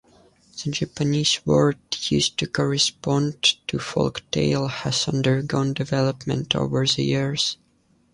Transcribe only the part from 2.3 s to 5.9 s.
to correspond to "folktale" has undergone